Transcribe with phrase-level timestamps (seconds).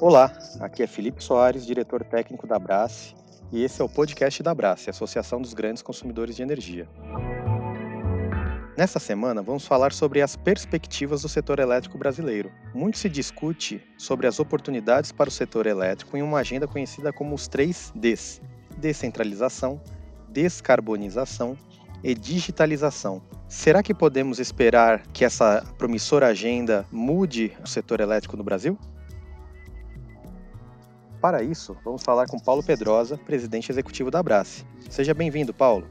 [0.00, 3.14] Olá, aqui é Felipe Soares, diretor técnico da Brace,
[3.50, 6.88] e esse é o podcast da Brace, Associação dos Grandes Consumidores de Energia.
[8.76, 12.52] Nessa semana, vamos falar sobre as perspectivas do setor elétrico brasileiro.
[12.74, 17.34] Muito se discute sobre as oportunidades para o setor elétrico em uma agenda conhecida como
[17.34, 18.42] os três Ds:
[18.76, 19.80] descentralização,
[20.28, 21.56] descarbonização
[22.04, 23.22] e digitalização.
[23.48, 28.76] Será que podemos esperar que essa promissora agenda mude o setor elétrico no Brasil?
[31.20, 34.66] Para isso, vamos falar com Paulo Pedrosa, presidente executivo da Abrace.
[34.90, 35.88] Seja bem-vindo, Paulo.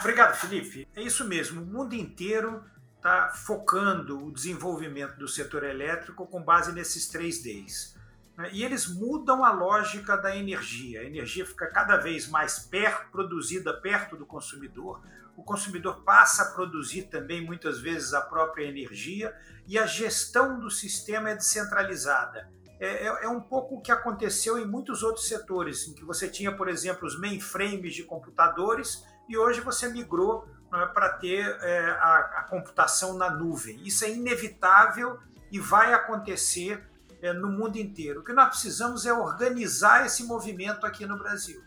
[0.00, 0.88] Obrigado, Felipe.
[0.96, 1.62] É isso mesmo.
[1.62, 2.64] O mundo inteiro
[2.96, 7.94] está focando o desenvolvimento do setor elétrico com base nesses três Ds.
[8.36, 8.50] Né?
[8.52, 11.00] E eles mudam a lógica da energia.
[11.00, 15.00] A energia fica cada vez mais perto, produzida perto do consumidor.
[15.36, 19.34] O consumidor passa a produzir também muitas vezes a própria energia
[19.66, 22.48] e a gestão do sistema é descentralizada
[22.84, 26.28] é, é, é, um pouco o que aconteceu em muitos outros setores, em que você
[26.28, 31.90] tinha, por exemplo, os mainframes de computadores e hoje você migrou é, para ter é,
[31.92, 33.80] a, a, computação na nuvem.
[33.86, 35.18] Isso é inevitável
[35.50, 36.84] e vai acontecer
[37.32, 38.20] no mundo inteiro.
[38.20, 41.62] O que nós precisamos é organizar esse movimento aqui no Brasil.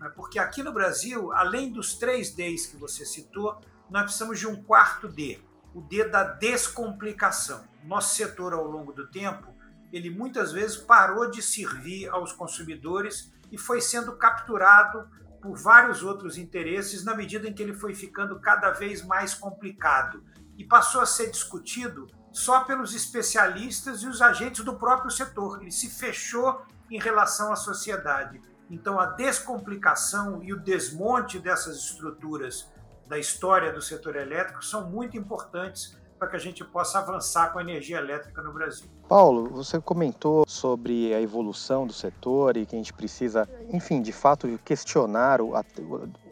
[0.00, 0.10] Né?
[0.14, 3.60] Porque aqui no Brasil, além dos três Ds que você citou,
[3.90, 5.38] nós precisamos de um quarto D,
[5.74, 7.64] o D da descomplicação.
[7.84, 9.54] Nosso setor, ao longo do tempo,
[9.92, 15.08] ele muitas vezes parou de servir aos consumidores e foi sendo capturado
[15.42, 20.24] por vários outros interesses na medida em que ele foi ficando cada vez mais complicado
[20.56, 25.60] e passou a ser discutido só pelos especialistas e os agentes do próprio setor.
[25.60, 28.40] Ele se fechou em relação à sociedade.
[28.70, 32.68] Então, a descomplicação e o desmonte dessas estruturas
[33.06, 37.58] da história do setor elétrico são muito importantes para que a gente possa avançar com
[37.58, 38.88] a energia elétrica no Brasil.
[39.08, 44.12] Paulo, você comentou sobre a evolução do setor e que a gente precisa, enfim, de
[44.12, 45.52] fato, questionar o,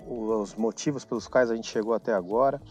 [0.07, 2.63] os motivos pelos quais a gente chegou até agora.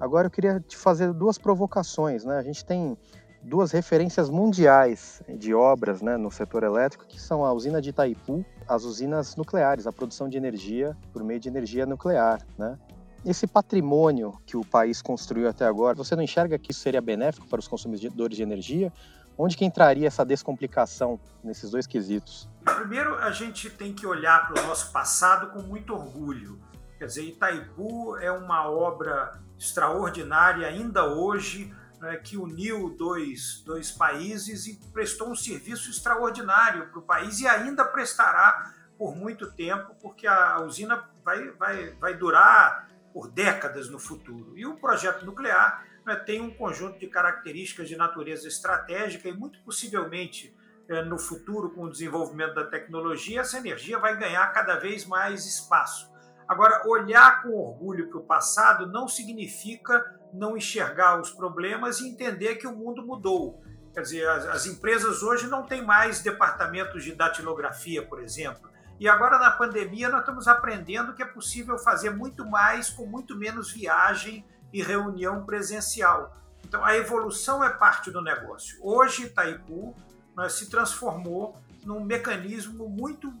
[0.00, 2.38] Agora eu queria te fazer duas provocações, né?
[2.38, 2.96] A gente tem
[3.42, 8.44] duas referências mundiais de obras né, no setor elétrico, que são a usina de Itaipu,
[8.66, 12.78] as usinas nucleares, a produção de energia por meio de energia nuclear, né?
[13.24, 17.48] Esse patrimônio que o país construiu até agora, você não enxerga que isso seria benéfico
[17.48, 18.92] para os consumidores de energia?
[19.36, 22.48] Onde que entraria essa descomplicação nesses dois quesitos?
[22.64, 26.60] Primeiro, a gente tem que olhar para o nosso passado com muito orgulho.
[26.96, 34.66] Quer dizer, Itaipu é uma obra extraordinária ainda hoje, né, que uniu dois, dois países
[34.66, 40.26] e prestou um serviço extraordinário para o país e ainda prestará por muito tempo, porque
[40.26, 44.56] a usina vai, vai, vai durar por décadas no futuro.
[44.56, 49.60] E o projeto nuclear né, tem um conjunto de características de natureza estratégica e, muito
[49.60, 50.54] possivelmente,
[50.88, 55.46] é, no futuro, com o desenvolvimento da tecnologia, essa energia vai ganhar cada vez mais
[55.46, 56.10] espaço.
[56.48, 62.56] Agora, olhar com orgulho para o passado não significa não enxergar os problemas e entender
[62.56, 63.62] que o mundo mudou.
[63.92, 68.68] Quer dizer, as, as empresas hoje não têm mais departamentos de datilografia, por exemplo
[69.00, 73.36] e agora na pandemia nós estamos aprendendo que é possível fazer muito mais com muito
[73.36, 76.36] menos viagem e reunião presencial.
[76.64, 78.76] Então a evolução é parte do negócio.
[78.82, 79.94] Hoje Itaipu
[80.34, 83.32] nós se transformou num mecanismo muito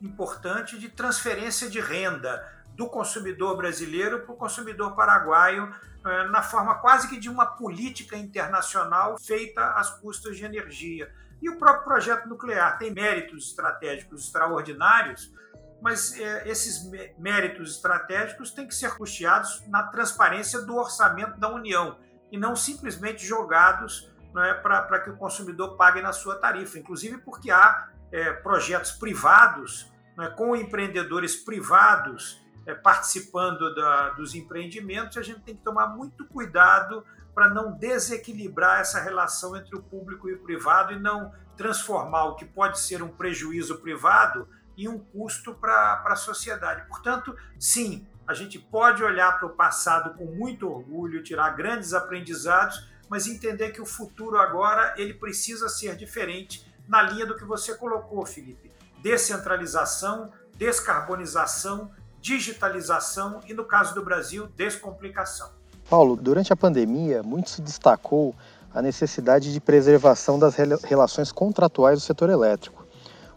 [0.00, 5.74] importante de transferência de renda do consumidor brasileiro para o consumidor paraguaio,
[6.04, 11.12] eh, na forma quase que de uma política internacional feita às custas de energia.
[11.42, 15.32] E o próprio projeto nuclear tem méritos estratégicos extraordinários,
[15.80, 21.98] mas é, esses méritos estratégicos têm que ser custeados na transparência do orçamento da União
[22.30, 26.78] e não simplesmente jogados é, para que o consumidor pague na sua tarifa.
[26.78, 35.16] Inclusive porque há é, projetos privados, é, com empreendedores privados é, participando da, dos empreendimentos,
[35.16, 37.04] a gente tem que tomar muito cuidado
[37.34, 42.36] para não desequilibrar essa relação entre o público e o privado e não transformar o
[42.36, 46.86] que pode ser um prejuízo privado em um custo para a sociedade.
[46.88, 52.88] Portanto, sim, a gente pode olhar para o passado com muito orgulho, tirar grandes aprendizados,
[53.08, 57.74] mas entender que o futuro agora ele precisa ser diferente na linha do que você
[57.74, 58.68] colocou, Felipe.
[59.00, 60.28] Descentralização,
[60.58, 61.88] descarbonização,
[62.20, 65.48] digitalização e, no caso do Brasil, descomplicação.
[65.88, 68.34] Paulo, durante a pandemia, muito se destacou
[68.74, 72.84] a necessidade de preservação das relações contratuais do setor elétrico.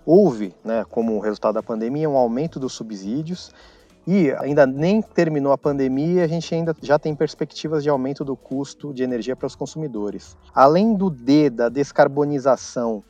[0.04, 3.52] Houve, né, como resultado da pandemia, um aumento dos subsídios
[4.06, 8.36] E ainda nem terminou a pandemia a gente ainda já tem perspectivas de aumento do
[8.36, 10.36] custo de energia para os consumidores.
[10.54, 13.02] Além do D da descarbonização,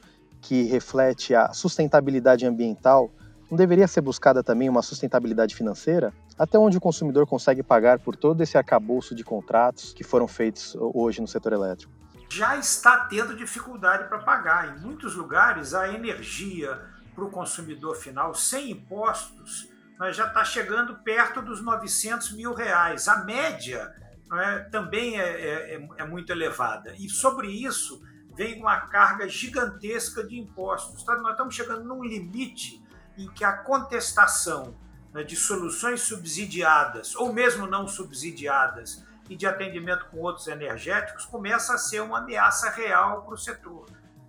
[0.43, 3.09] que reflete a sustentabilidade ambiental,
[3.49, 6.13] não deveria ser buscada também uma sustentabilidade financeira?
[6.37, 10.75] Até onde o consumidor consegue pagar por todo esse arcabouço de contratos que foram feitos
[10.77, 11.91] hoje no setor elétrico?
[12.29, 14.75] Já está tendo dificuldade para pagar.
[14.75, 16.79] Em muitos lugares, a energia
[17.15, 19.69] para o consumidor final, sem impostos,
[20.11, 23.07] já está chegando perto dos 900 mil reais.
[23.07, 23.93] A média
[24.33, 26.93] é, também é, é, é, muito elevada.
[26.97, 28.01] E sobre isso
[28.35, 31.03] vem uma carga gigantesca de impostos.
[31.03, 31.15] Tá?
[31.17, 32.83] Nós estamos chegando num limite
[33.17, 34.75] em que a contestação
[35.13, 41.73] né, de soluções subsidiadas, ou mesmo não subsidiadas, e de atendimento com outros energéticos, começa
[41.73, 43.85] a ser uma ameaça real para o setor.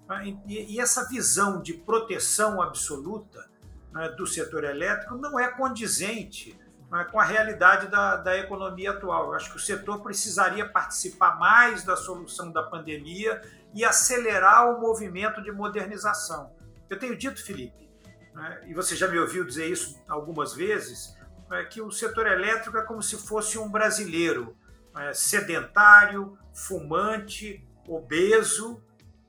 [0.08, 0.36] Né?
[0.46, 3.48] E, essa visão de proteção absoluta
[3.92, 6.58] né, do setor elétrico não é condizente
[6.90, 9.28] né, com a realidade da, da economia atual.
[9.28, 13.42] Eu acho que o setor precisaria participar mais da solução da pandemia
[13.74, 16.54] e acelerar o movimento de modernização.
[16.88, 17.90] Eu tenho dito, Felipe,
[18.32, 21.16] né, e você já me ouviu dizer isso algumas vezes,
[21.50, 24.56] né, que o setor elétrico é como se fosse um brasileiro
[24.94, 28.82] né, sedentário, fumante, obeso,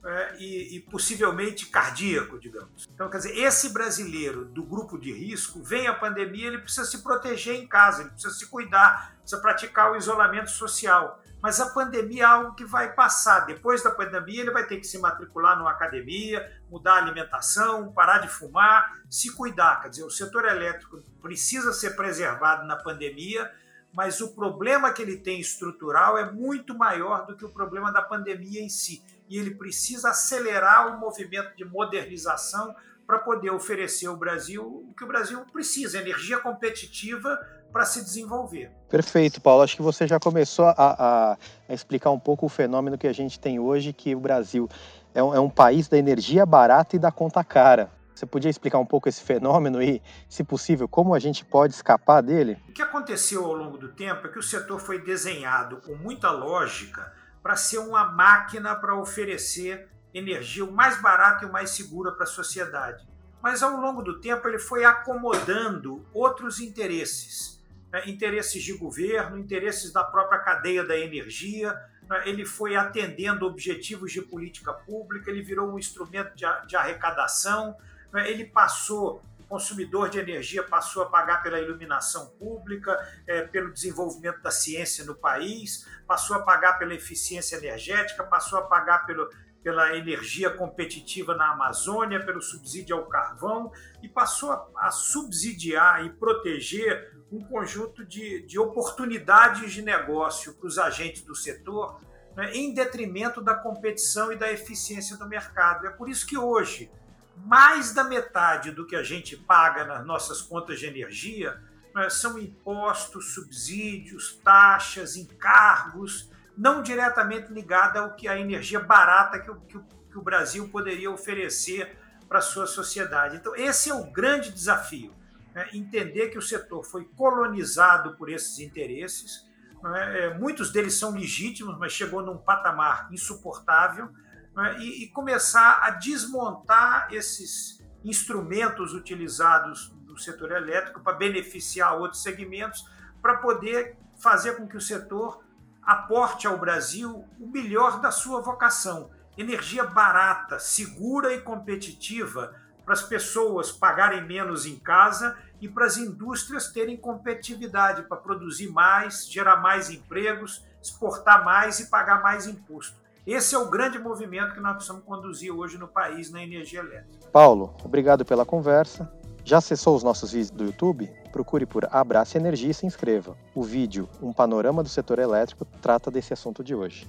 [0.05, 2.87] é, e, e, possivelmente cardíaco, digamos.
[2.93, 6.99] Então, quer dizer, esse brasileiro do grupo de risco, vem a pandemia, ele precisa se
[6.99, 11.19] proteger em casa, ele precisa se cuidar, precisa praticar o isolamento social.
[11.41, 13.41] Mas a pandemia é algo que vai passar.
[13.41, 18.19] Depois da pandemia, ele vai ter que se matricular numa academia, mudar a alimentação, parar
[18.19, 19.81] de fumar, se cuidar.
[19.81, 23.51] Quer dizer, o setor elétrico precisa ser preservado na pandemia,
[23.95, 28.01] mas o problema que ele tem estrutural é muito maior do que o problema da
[28.01, 32.75] pandemia em si e ele precisa acelerar o movimento de modernização
[33.07, 37.39] para poder oferecer ao Brasil o que o Brasil precisa, energia competitiva
[37.71, 38.71] para se desenvolver.
[38.89, 39.61] Perfeito, Paulo.
[39.61, 41.37] Acho que você já começou a, a,
[41.73, 44.67] explicar um pouco o fenômeno que a gente tem hoje, que o Brasil
[45.13, 47.91] é um, é um país da energia barata e da conta cara.
[48.15, 52.21] Você podia explicar um pouco esse fenômeno e, se possível, como a gente pode escapar
[52.21, 52.57] dele?
[52.69, 56.31] O que aconteceu ao longo do tempo é que o setor foi desenhado com muita
[56.31, 57.11] lógica
[57.43, 62.23] para ser uma máquina para oferecer energia o mais barata e o mais segura para
[62.23, 63.05] a sociedade.
[63.43, 68.09] Mas ao longo do tempo ele foi acomodando outros interesses, né?
[68.09, 71.73] interesses de governo, interesses da própria cadeia da energia.
[72.09, 72.23] Né?
[72.29, 77.75] Ele foi atendendo objetivos de política pública, ele virou um instrumento de arrecadação?
[78.13, 82.97] Ele passou consumidor de energia passou a pagar pela iluminação pública,
[83.27, 88.63] é, pelo desenvolvimento da ciência no país, passou a pagar pela eficiência energética, passou a
[88.63, 89.29] pagar pelo,
[89.63, 93.71] pela energia competitiva na Amazônia, pelo subsídio ao carvão
[94.01, 100.67] e passou a, a subsidiar e proteger um conjunto de, de oportunidades de negócio para
[100.67, 101.99] os agentes do setor,
[102.35, 105.87] né, em detrimento da competição e da eficiência do mercado.
[105.87, 106.91] É por isso que hoje
[107.37, 111.61] mais da metade do que a gente paga nas nossas contas de energia
[111.93, 119.51] né, são impostos, subsídios, taxas, encargos, não diretamente ligada ao que a energia barata que
[119.51, 121.97] o, que o, que o Brasil poderia oferecer
[122.27, 123.37] para a sua sociedade.
[123.37, 125.13] Então, esse é o grande desafio.
[125.53, 129.47] Né, entender que o setor foi colonizado por esses interesses.
[129.81, 134.09] Né, muitos deles são legítimos, mas chegou num patamar insuportável
[134.55, 142.21] né, e, e começar a desmontar esses instrumentos utilizados no setor elétrico para beneficiar outros
[142.23, 142.87] segmentos,
[143.21, 145.43] para poder fazer com que o setor
[145.83, 149.11] aporte ao Brasil o melhor da sua vocação.
[149.37, 155.97] Energia barata, segura e competitiva para as pessoas pagarem menos em casa e para as
[155.97, 163.04] indústrias terem competitividade para produzir mais, gerar mais empregos, exportar mais e pagar mais imposto.
[163.25, 167.27] Esse é o grande movimento que nós precisamos conduzir hoje no país na energia elétrica.
[167.31, 169.11] Paulo, obrigado pela conversa.
[169.43, 171.11] Já acessou os nossos vídeos do YouTube?
[171.31, 173.35] Procure por Abraço Energia e se inscreva.
[173.55, 177.07] O vídeo Um Panorama do Setor Elétrico trata desse assunto de hoje.